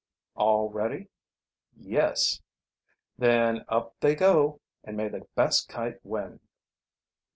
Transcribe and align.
"All 0.33 0.67
ready?" 0.71 1.09
"Yes." 1.77 2.41
"Then 3.19 3.65
up 3.69 3.93
they 3.99 4.15
go 4.15 4.59
and 4.83 4.97
may 4.97 5.09
the 5.09 5.27
best 5.35 5.69
kite 5.69 5.99
win!" 6.03 6.39